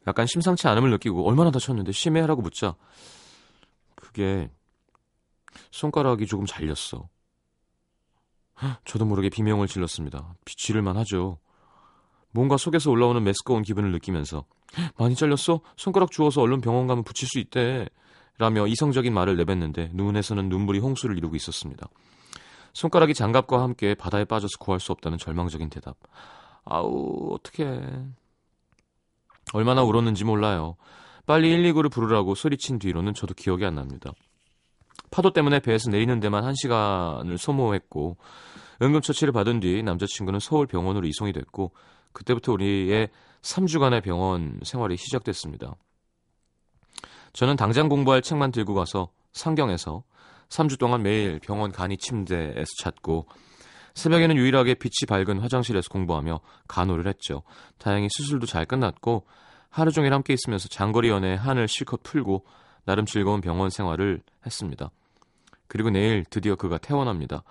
약간 0.07 0.27
심상치 0.27 0.69
않음을 0.69 0.91
느끼고 0.91 1.27
얼마나 1.27 1.51
다쳤는데 1.51 1.93
심해라고 1.93 2.43
묻자 2.43 2.77
그게 3.95 4.51
손가락이 5.71 6.27
조금 6.27 6.47
잘렸어. 6.47 7.09
저도 8.85 9.05
모르게 9.05 9.29
비명을 9.29 9.69
질렀습니다. 9.69 10.35
비치를만 10.45 10.97
하죠. 10.99 11.39
뭔가 12.31 12.57
속에서 12.57 12.91
올라오는 12.91 13.23
메스꺼운 13.23 13.63
기분을 13.63 13.93
느끼면서 13.93 14.45
많이 14.99 15.15
잘렸어? 15.15 15.61
손가락 15.77 16.11
주워서 16.11 16.43
얼른 16.43 16.61
병원 16.61 16.87
가면 16.87 17.05
붙일 17.05 17.29
수 17.29 17.39
있대. 17.39 17.89
라며 18.39 18.67
이성적인 18.67 19.15
말을 19.15 19.37
내뱉는데 19.39 19.93
눈에서는 19.95 20.51
눈물이 20.51 20.79
홍수를 20.79 21.17
이루고 21.17 21.37
있었습니다. 21.37 21.89
손가락이 22.75 23.15
장갑과 23.15 23.63
함께 23.63 23.95
바다에 23.95 24.27
빠져서 24.27 24.59
구할 24.61 24.79
수 24.79 24.93
없다는 24.93 25.17
절망적인 25.17 25.71
대답. 25.71 25.97
아우 26.65 27.33
어떡해. 27.33 27.81
얼마나 29.55 29.83
울었는지 29.83 30.25
몰라요. 30.25 30.77
빨리 31.25 31.57
119를 31.57 31.91
부르라고 31.91 32.35
소리친 32.35 32.79
뒤로는 32.79 33.15
저도 33.15 33.33
기억이 33.33 33.65
안 33.65 33.77
납니다. 33.77 34.13
파도 35.11 35.33
때문에 35.33 35.61
배에서 35.61 35.91
내리는 35.91 36.19
데만 36.21 36.45
1시간을 36.45 37.39
소모했고 37.39 38.17
응급처치를 38.83 39.33
받은 39.33 39.61
뒤 39.61 39.83
남자친구는 39.83 40.41
서울 40.41 40.67
병원으로 40.67 41.07
이송이 41.07 41.33
됐고 41.33 41.73
그때부터 42.13 42.53
우리의 42.53 43.09
3주간의 43.43 44.03
병원 44.03 44.61
생활이 44.63 44.97
시작됐습니다. 44.97 45.75
저는 47.33 47.57
당장 47.57 47.89
공부할 47.89 48.23
책만 48.23 48.51
들고 48.51 48.75
가서 48.75 49.11
상경해서 49.33 50.03
3주 50.49 50.79
동안 50.79 51.03
매일 51.03 51.39
병원 51.41 51.73
간이 51.73 51.99
침대에서 51.99 52.67
잤고 52.83 53.27
새벽에는 53.95 54.37
유일하게 54.37 54.75
빛이 54.75 55.07
밝은 55.09 55.41
화장실에서 55.41 55.89
공부하며 55.89 56.41
간호를 56.69 57.07
했죠. 57.07 57.43
다행히 57.79 58.09
수술도 58.11 58.47
잘 58.47 58.67
끝났고 58.67 59.27
하루 59.71 59.91
종일 59.91 60.13
함께 60.13 60.35
있으면서 60.35 60.69
장거리 60.69 61.09
연애 61.09 61.35
한을 61.35 61.69
실컷 61.69 62.03
풀고 62.03 62.45
나름 62.87 63.05
즐거운 63.05 63.41
병원 63.43 63.69
생활을 63.69 64.23
했습니다. 64.47 64.91
그리고 65.69 65.91
내일 65.91 66.25
드디어 66.25 66.55
그가 66.55 66.79
퇴원합니다. 66.79 67.43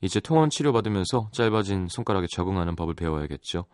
이제 0.00 0.18
통원 0.18 0.48
치료받으면서 0.50 1.28
짧아진 1.32 1.88
손가락에 1.88 2.26
적응하는 2.32 2.74
법을 2.74 2.94
배워야겠죠. 2.94 3.66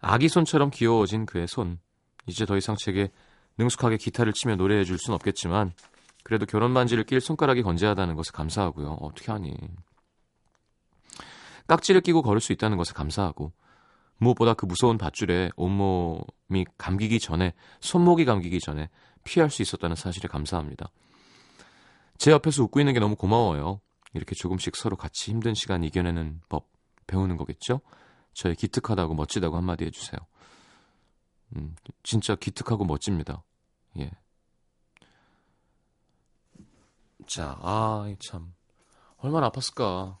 아기 0.00 0.28
손처럼 0.28 0.70
귀여워진 0.70 1.24
그의 1.24 1.46
손. 1.46 1.78
이제 2.26 2.44
더 2.44 2.56
이상 2.56 2.76
제게 2.76 3.10
능숙하게 3.58 3.96
기타를 3.96 4.32
치며 4.32 4.56
노래해 4.56 4.84
줄 4.84 4.98
순 4.98 5.14
없겠지만 5.14 5.72
그래도 6.24 6.46
결혼 6.46 6.74
반지를 6.74 7.04
낄 7.04 7.20
손가락이 7.20 7.62
건재하다는 7.62 8.14
것을 8.16 8.32
감사하고요. 8.32 8.98
어떻게 9.00 9.30
하니. 9.32 9.54
깍지를 11.68 12.00
끼고 12.00 12.22
걸을 12.22 12.40
수 12.40 12.52
있다는 12.52 12.76
것에 12.76 12.92
감사하고 12.92 13.52
무엇보다 14.18 14.54
그 14.54 14.66
무서운 14.66 14.98
밧줄에 14.98 15.50
온몸이 15.56 16.64
감기기 16.78 17.18
전에 17.18 17.54
손목이 17.80 18.24
감기기 18.24 18.60
전에 18.60 18.88
피할 19.24 19.50
수 19.50 19.62
있었다는 19.62 19.96
사실에 19.96 20.28
감사합니다. 20.28 20.90
제 22.18 22.30
옆에서 22.30 22.62
웃고 22.64 22.80
있는 22.80 22.92
게 22.94 23.00
너무 23.00 23.16
고마워요. 23.16 23.80
이렇게 24.14 24.34
조금씩 24.34 24.76
서로 24.76 24.96
같이 24.96 25.30
힘든 25.30 25.54
시간 25.54 25.82
이겨내는 25.84 26.40
법 26.48 26.68
배우는 27.06 27.36
거겠죠? 27.36 27.80
저의 28.34 28.54
기특하다고 28.56 29.14
멋지다고 29.14 29.56
한마디 29.56 29.84
해주세요. 29.84 30.18
음, 31.56 31.74
진짜 32.02 32.34
기특하고 32.34 32.84
멋집니다. 32.84 33.42
예. 33.98 34.10
자, 37.26 37.56
아, 37.60 38.12
참. 38.20 38.54
얼마나 39.18 39.50
아팠을까. 39.50 40.18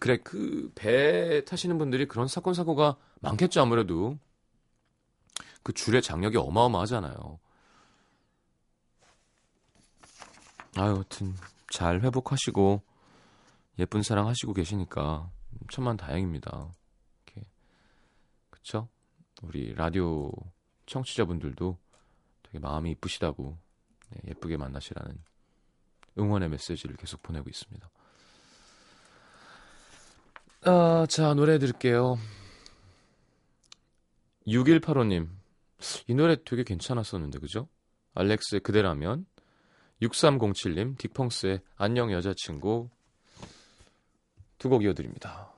그래 0.00 0.16
그 0.18 0.70
배 0.74 1.44
타시는 1.44 1.76
분들이 1.78 2.06
그런 2.08 2.26
사건 2.26 2.54
사고가 2.54 2.96
많겠죠 3.20 3.60
아무래도 3.60 4.18
그 5.62 5.72
줄의 5.72 6.02
장력이 6.02 6.36
어마어마하잖아요. 6.36 7.38
아유, 10.76 10.94
하여튼 10.94 11.34
잘 11.70 12.00
회복하시고 12.00 12.82
예쁜 13.78 14.02
사랑 14.02 14.28
하시고 14.28 14.52
계시니까 14.52 15.30
천만 15.70 15.96
다행입니다. 15.96 16.70
이렇게 17.26 17.46
그쵸? 18.50 18.88
우리 19.42 19.74
라디오 19.74 20.30
청취자분들도 20.86 21.78
되게 22.42 22.58
마음이 22.58 22.90
이쁘시다고 22.92 23.58
네, 24.10 24.20
예쁘게 24.28 24.56
만나시라는 24.56 25.18
응원의 26.18 26.50
메시지를 26.50 26.96
계속 26.96 27.22
보내고 27.22 27.48
있습니다. 27.48 27.88
아, 30.62 31.06
자, 31.08 31.32
노래 31.34 31.58
들을게요. 31.58 32.18
6185님. 34.46 35.39
이 36.06 36.14
노래 36.14 36.36
되게 36.44 36.62
괜찮았었는데, 36.64 37.38
그죠? 37.38 37.68
알렉스의 38.14 38.60
그대라면. 38.60 39.26
6307님, 40.02 40.96
딕펑스의 40.96 41.62
안녕 41.76 42.12
여자친구. 42.12 42.88
두 44.58 44.68
곡 44.68 44.84
이어드립니다. 44.84 45.52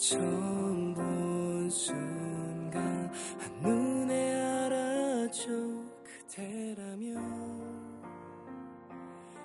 처음 0.00 0.94
본 0.94 1.68
순간 1.68 3.12
한눈에 3.38 4.32
알아줘. 4.32 5.50
그대라면 6.02 7.16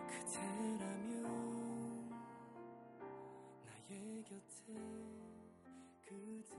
그대라면 0.07 1.23
나의 3.65 4.23
곁에 4.23 4.73
그대 6.05 6.55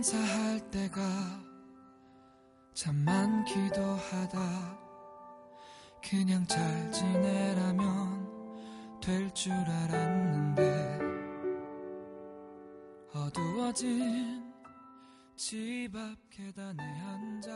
인사할 0.00 0.58
때가 0.70 1.02
참 2.72 2.96
많기도 3.04 3.82
하다. 3.82 4.38
그냥 6.02 6.46
잘 6.46 6.90
지내라면 6.90 8.30
될 9.02 9.30
줄 9.34 9.52
알았는데 9.52 11.00
어두워진 13.12 14.50
집 15.36 15.94
앞 15.94 16.16
계단에 16.30 16.82
앉아 16.82 17.50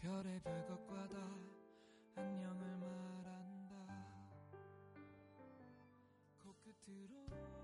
별의별 0.00 0.64
것과 0.66 1.06
다 1.08 1.18
안녕을 2.16 2.78
말한다. 2.78 3.76
코끝으로 6.42 7.63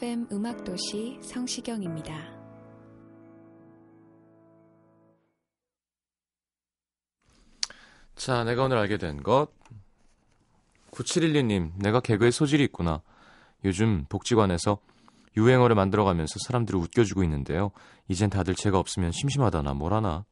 FM 0.00 0.28
음악도시 0.32 1.18
성시경입니다. 1.22 2.14
자, 8.14 8.42
내가 8.44 8.64
오늘 8.64 8.78
알게 8.78 8.96
된 8.96 9.22
것. 9.22 9.48
9712님, 10.92 11.72
내가 11.76 12.00
개그에 12.00 12.30
소질이 12.30 12.64
있구나. 12.64 13.02
요즘 13.66 14.06
복지관에서 14.08 14.78
유행어를 15.36 15.76
만들어가면서 15.76 16.38
사람들을 16.46 16.80
웃겨주고 16.80 17.22
있는데요. 17.24 17.70
이젠 18.08 18.30
다들 18.30 18.54
제가 18.54 18.78
없으면 18.78 19.12
심심하다나 19.12 19.74
뭘 19.74 19.92
하나. 19.92 20.24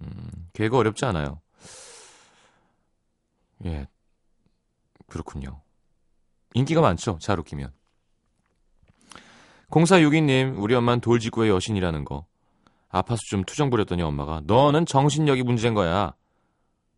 음, 0.00 0.48
개그 0.52 0.76
어렵지 0.76 1.04
않아요. 1.06 1.40
예, 3.64 3.88
그렇군요. 5.08 5.60
인기가 6.54 6.80
많죠, 6.80 7.18
잘 7.20 7.40
웃기면. 7.40 7.81
0462님, 9.72 10.58
우리 10.58 10.74
엄마는 10.74 11.00
돌직구의 11.00 11.50
여신이라는 11.50 12.04
거. 12.04 12.26
아파서 12.90 13.20
좀 13.30 13.42
투정 13.42 13.70
부렸더니 13.70 14.02
엄마가 14.02 14.42
너는 14.44 14.84
정신력이 14.84 15.42
문제인 15.42 15.72
거야. 15.72 16.14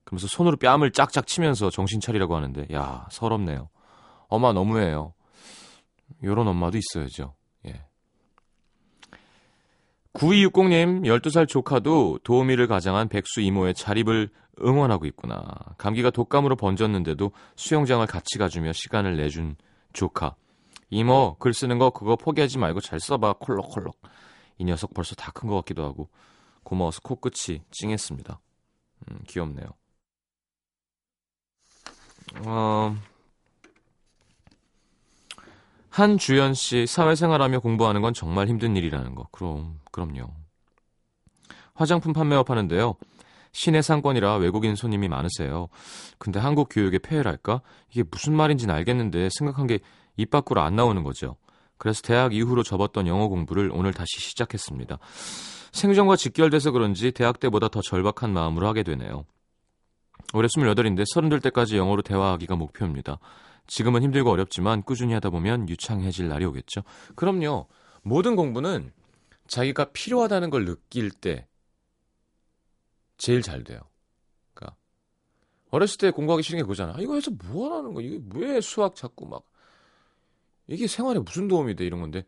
그러면서 0.02 0.26
손으로 0.28 0.56
뺨을 0.56 0.90
짝짝 0.90 1.26
치면서 1.26 1.70
정신 1.70 2.00
차리라고 2.00 2.34
하는데 2.34 2.66
야 2.72 3.06
서럽네요. 3.10 3.68
엄마 4.28 4.52
너무해요. 4.52 5.14
요런 6.24 6.48
엄마도 6.48 6.76
있어야죠. 6.76 7.34
예. 7.68 7.84
9260님 10.14 11.04
12살 11.04 11.46
조카도 11.48 12.18
도우미를 12.24 12.66
가장한 12.66 13.08
백수 13.08 13.40
이모의 13.40 13.74
자립을 13.74 14.30
응원하고 14.64 15.06
있구나. 15.06 15.44
감기가 15.78 16.10
독감으로 16.10 16.56
번졌는데도 16.56 17.30
수영장을 17.54 18.04
같이 18.06 18.38
가주며 18.38 18.72
시간을 18.72 19.16
내준 19.16 19.54
조카. 19.92 20.34
이모 20.94 21.36
글 21.40 21.52
쓰는 21.52 21.78
거 21.78 21.90
그거 21.90 22.14
포기하지 22.16 22.58
말고 22.58 22.80
잘 22.80 23.00
써봐 23.00 23.34
콜록콜록. 23.40 24.00
이 24.58 24.64
녀석 24.64 24.94
벌써 24.94 25.14
다 25.16 25.32
큰 25.32 25.48
것 25.50 25.56
같기도 25.56 25.84
하고 25.84 26.08
고마워서 26.62 27.00
코끝이 27.02 27.60
찡했습니다. 27.72 28.40
음, 29.10 29.18
귀엽네요. 29.26 29.66
어, 32.46 32.96
한주연 35.90 36.54
씨, 36.54 36.86
사회생활하며 36.86 37.60
공부하는 37.60 38.00
건 38.00 38.14
정말 38.14 38.48
힘든 38.48 38.76
일이라는 38.76 39.14
거. 39.14 39.28
그럼, 39.30 39.80
그럼요. 39.90 40.32
화장품 41.74 42.12
판매업 42.12 42.50
하는데요. 42.50 42.94
시내 43.52 43.82
상권이라 43.82 44.36
외국인 44.36 44.74
손님이 44.74 45.08
많으세요. 45.08 45.68
근데 46.18 46.40
한국 46.40 46.68
교육의 46.70 47.00
폐해랄까? 47.00 47.62
이게 47.90 48.02
무슨 48.08 48.34
말인지는 48.34 48.74
알겠는데 48.74 49.28
생각한 49.30 49.66
게 49.66 49.80
입 50.16 50.30
밖으로 50.30 50.60
안 50.60 50.76
나오는 50.76 51.02
거죠. 51.02 51.36
그래서 51.76 52.02
대학 52.02 52.34
이후로 52.34 52.62
접었던 52.62 53.06
영어 53.06 53.28
공부를 53.28 53.70
오늘 53.72 53.92
다시 53.92 54.20
시작했습니다. 54.20 54.98
생존과 55.72 56.16
직결돼서 56.16 56.70
그런지 56.70 57.10
대학 57.10 57.40
때보다 57.40 57.68
더 57.68 57.80
절박한 57.80 58.32
마음으로 58.32 58.68
하게 58.68 58.82
되네요. 58.84 59.24
올해 60.32 60.46
28인데 60.46 61.04
30될 61.14 61.42
때까지 61.42 61.76
영어로 61.76 62.02
대화하기가 62.02 62.56
목표입니다. 62.56 63.18
지금은 63.66 64.02
힘들고 64.02 64.30
어렵지만 64.30 64.82
꾸준히 64.82 65.14
하다 65.14 65.30
보면 65.30 65.68
유창해질 65.68 66.28
날이 66.28 66.44
오겠죠. 66.44 66.82
그럼요. 67.16 67.66
모든 68.02 68.36
공부는 68.36 68.92
자기가 69.46 69.92
필요하다는 69.92 70.50
걸 70.50 70.64
느낄 70.64 71.10
때 71.10 71.46
제일 73.16 73.42
잘 73.42 73.64
돼요. 73.64 73.80
그러니까 74.52 74.76
어렸을 75.70 75.98
때 75.98 76.10
공부하기 76.10 76.42
싫은 76.42 76.58
게 76.58 76.62
그거잖아. 76.62 76.94
아, 76.94 77.00
이거 77.00 77.14
해서 77.14 77.30
뭐 77.30 77.70
하라는 77.70 77.94
거야? 77.94 78.06
이게 78.06 78.20
왜 78.34 78.60
수학 78.60 78.94
자꾸 78.94 79.26
막 79.26 79.44
이게 80.66 80.86
생활에 80.86 81.18
무슨 81.20 81.48
도움이 81.48 81.76
돼 81.76 81.84
이런 81.84 82.00
건데 82.00 82.24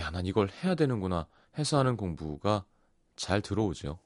야, 0.00 0.10
난 0.10 0.26
이걸 0.26 0.48
해야 0.62 0.74
되는구나 0.74 1.26
해서 1.58 1.78
하는 1.78 1.96
공부가 1.96 2.64
잘 3.16 3.40
들어오죠. 3.40 3.98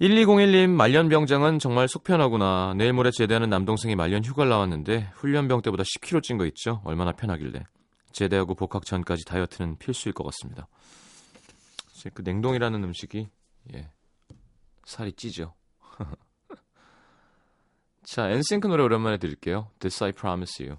1201님 0.00 0.68
말년병장은 0.70 1.58
정말 1.58 1.88
속편하구나. 1.88 2.74
내일 2.76 2.92
모레 2.92 3.10
제대하는 3.10 3.50
남동생이 3.50 3.96
말년 3.96 4.24
휴가를 4.24 4.48
나왔는데 4.50 5.10
훈련병 5.14 5.62
때보다 5.62 5.82
10kg 5.82 6.22
찐 6.22 6.38
거 6.38 6.46
있죠. 6.46 6.80
얼마나 6.84 7.12
편하길래. 7.12 7.64
제대하고 8.12 8.54
복학 8.54 8.84
전까지 8.84 9.24
다이어트는 9.24 9.78
필수일 9.78 10.12
것 10.14 10.24
같습니다. 10.24 10.68
그 12.14 12.22
냉동이라는 12.22 12.84
음식이 12.84 13.28
예, 13.74 13.90
살이 14.84 15.12
찌죠. 15.12 15.54
자, 18.04 18.30
엔싱크 18.30 18.68
노래 18.68 18.84
오랜만에 18.84 19.18
들을게요. 19.18 19.70
This 19.80 20.02
I 20.04 20.12
Promise 20.12 20.66
You. 20.66 20.78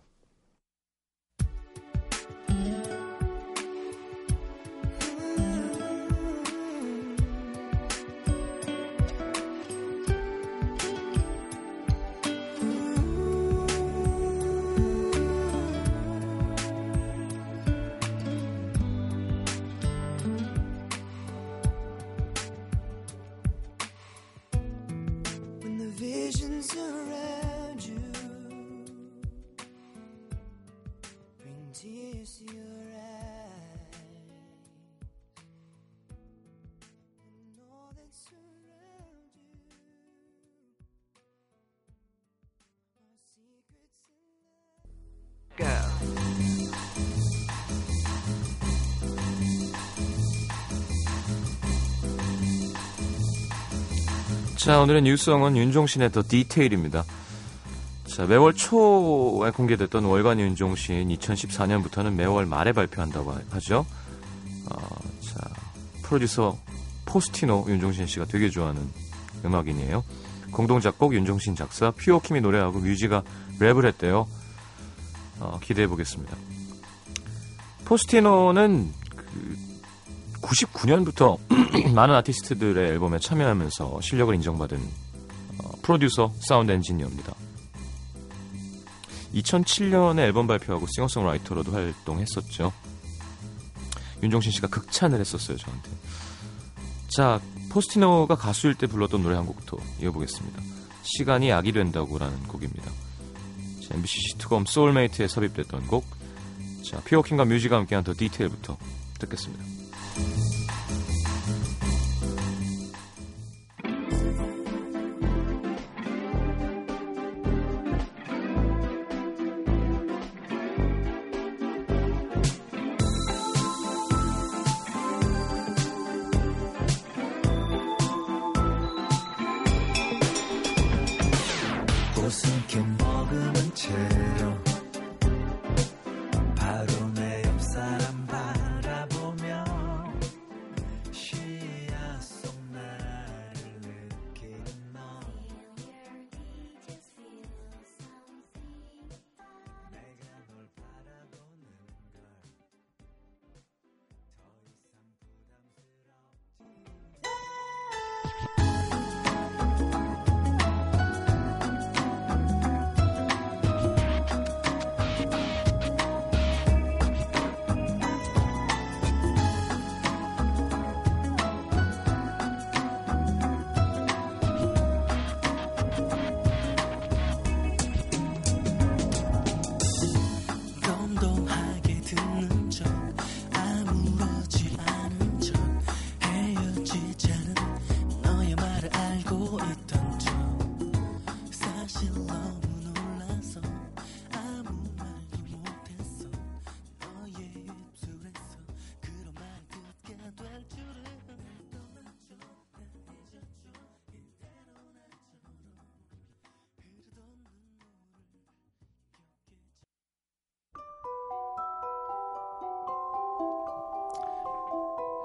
자, 54.60 54.82
오늘의 54.82 55.04
new 55.04 55.19
song은 55.19 55.56
윤종신의 55.56 56.12
The 56.12 56.22
Detail입니다. 56.22 57.06
자, 58.06 58.26
매월 58.26 58.54
초에 58.54 59.52
공개됐던 59.52 60.04
월간 60.04 60.42
윤종신 60.42 61.08
2014년부터는 61.08 62.16
매월 62.16 62.46
말에 62.46 62.74
발표한다고 62.74 63.38
하죠. 63.52 63.86
어, 64.70 64.78
자, 65.22 65.50
프로듀서 66.02 66.58
포스티노 67.06 67.68
윤종신 67.70 68.06
씨가 68.06 68.26
되게 68.26 68.50
좋아하는 68.50 68.86
음악인이에요. 69.46 70.04
공동 70.52 70.82
작곡 70.82 71.14
윤종신 71.14 71.56
작사, 71.56 71.92
퓨어킴이 71.92 72.42
노래하고 72.42 72.80
뮤지가 72.80 73.24
랩을 73.62 73.86
했대요. 73.86 74.28
어, 75.40 75.58
기대해 75.64 75.88
보겠습니다. 75.88 76.36
포스티노는 77.86 78.92
그 79.16 79.69
99년부터 80.42 81.38
많은 81.94 82.16
아티스트들의 82.16 82.90
앨범에 82.92 83.20
참여하면서 83.20 84.02
실력을 84.02 84.34
인정받은 84.36 84.80
어, 85.60 85.72
프로듀서 85.82 86.32
사운드 86.40 86.72
엔지니어입니다. 86.72 87.34
2007년에 89.34 90.20
앨범 90.20 90.48
발표하고 90.48 90.88
싱어송라이터로도 90.96 91.72
활동했었죠. 91.72 92.72
윤종신 94.24 94.52
씨가 94.52 94.68
극찬을 94.68 95.20
했었어요, 95.20 95.58
저한테. 95.58 95.90
자, 97.10 97.40
포스티노가 97.70 98.36
가수일 98.36 98.76
때 98.76 98.88
불렀던 98.88 99.22
노래 99.22 99.36
한 99.36 99.46
곡도 99.46 99.78
이어보겠습니다. 100.02 100.62
시간이 101.04 101.50
약이 101.50 101.72
된다고라는 101.72 102.44
곡입니다. 102.44 102.92
자, 103.88 103.96
MBC 103.96 104.20
시트콤 104.32 104.66
소울메이트에 104.66 105.28
삽입됐던 105.28 105.88
곡. 105.88 106.06
자, 106.84 107.00
피오킹과 107.02 107.46
뮤지가 107.46 107.78
함께한 107.78 108.04
더 108.04 108.14
디테일부터 108.14 108.78
듣겠습니다. 109.20 109.79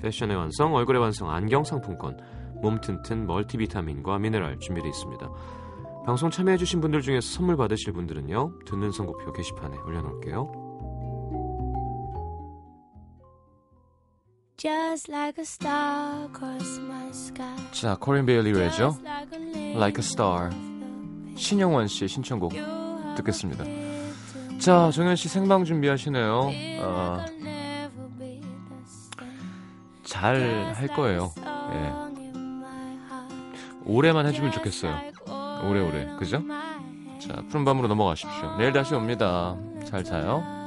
패션의 0.00 0.36
완성, 0.36 0.74
얼굴의 0.74 1.00
완성, 1.00 1.30
안경 1.30 1.64
상품권, 1.64 2.18
몸 2.62 2.80
튼튼 2.80 3.26
멀티비타민과 3.26 4.18
미네랄 4.18 4.58
준비되어 4.58 4.88
있습니다. 4.88 5.30
방송 6.06 6.30
참여해주신 6.30 6.80
분들 6.80 7.02
중에서 7.02 7.26
선물 7.28 7.56
받으실 7.56 7.92
분들은요, 7.92 8.60
듣는 8.66 8.92
선곡표 8.92 9.32
게시판에 9.32 9.76
올려놓을게요. 9.78 10.68
Like 15.08 15.44
자, 17.70 17.96
코린 18.00 18.26
베일리웨죠. 18.26 18.96
Like 19.54 19.98
a 19.98 20.04
Star. 20.04 20.50
신영원 21.36 21.86
씨의 21.86 22.08
신청곡 22.08 22.52
듣겠습니다. 23.16 23.64
자, 24.58 24.90
정현 24.90 25.14
씨 25.14 25.28
생방 25.28 25.64
준비하시네요. 25.64 26.50
어, 26.82 27.24
잘 30.08 30.72
할 30.74 30.88
거예요. 30.88 31.32
예. 31.72 31.92
오래만 33.84 34.26
해주면 34.26 34.52
좋겠어요. 34.52 34.96
오래오래. 35.64 36.16
그죠? 36.18 36.42
자, 37.20 37.42
푸른 37.48 37.64
밤으로 37.64 37.88
넘어가십시오. 37.88 38.56
내일 38.56 38.72
다시 38.72 38.94
옵니다. 38.94 39.56
잘 39.84 40.04
자요. 40.04 40.57